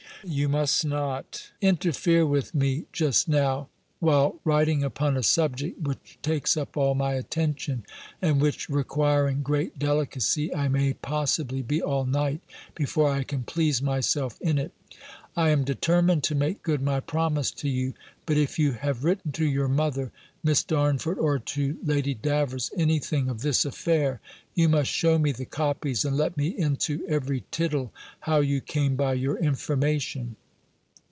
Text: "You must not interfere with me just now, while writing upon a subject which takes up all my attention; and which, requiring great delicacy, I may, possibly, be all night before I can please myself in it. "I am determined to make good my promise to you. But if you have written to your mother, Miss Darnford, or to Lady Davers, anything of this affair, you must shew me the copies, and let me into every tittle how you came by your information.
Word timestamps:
"You 0.23 0.49
must 0.49 0.85
not 0.85 1.49
interfere 1.61 2.27
with 2.27 2.53
me 2.53 2.85
just 2.93 3.27
now, 3.27 3.69
while 3.99 4.35
writing 4.45 4.83
upon 4.83 5.17
a 5.17 5.23
subject 5.23 5.81
which 5.81 6.19
takes 6.21 6.55
up 6.55 6.77
all 6.77 6.93
my 6.93 7.15
attention; 7.15 7.87
and 8.21 8.39
which, 8.39 8.69
requiring 8.69 9.41
great 9.41 9.79
delicacy, 9.79 10.53
I 10.53 10.67
may, 10.67 10.93
possibly, 10.93 11.63
be 11.63 11.81
all 11.81 12.05
night 12.05 12.41
before 12.75 13.09
I 13.09 13.23
can 13.23 13.41
please 13.45 13.81
myself 13.81 14.39
in 14.41 14.59
it. 14.59 14.73
"I 15.35 15.49
am 15.49 15.63
determined 15.63 16.23
to 16.25 16.35
make 16.35 16.61
good 16.61 16.81
my 16.83 16.99
promise 16.99 17.49
to 17.51 17.69
you. 17.69 17.93
But 18.25 18.37
if 18.37 18.59
you 18.59 18.73
have 18.73 19.03
written 19.05 19.31
to 19.33 19.45
your 19.45 19.69
mother, 19.69 20.11
Miss 20.43 20.61
Darnford, 20.63 21.17
or 21.19 21.39
to 21.39 21.77
Lady 21.83 22.13
Davers, 22.15 22.69
anything 22.75 23.29
of 23.29 23.41
this 23.41 23.63
affair, 23.63 24.19
you 24.55 24.67
must 24.67 24.89
shew 24.91 25.17
me 25.19 25.31
the 25.31 25.45
copies, 25.45 26.03
and 26.03 26.17
let 26.17 26.35
me 26.35 26.47
into 26.47 27.05
every 27.07 27.45
tittle 27.51 27.93
how 28.21 28.41
you 28.41 28.59
came 28.59 28.95
by 28.97 29.13
your 29.13 29.37
information. 29.37 30.35